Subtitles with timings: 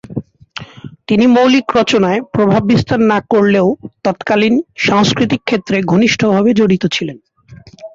[1.07, 3.67] তিনি মৌলিক রচনায় প্রভাব বিস্তার না করলেও
[4.03, 4.55] তৎকালীন
[4.87, 7.17] সাংস্কৃতিক ক্ষেত্রে ঘনিষ্ঠভাবে জড়িত ছিলেন।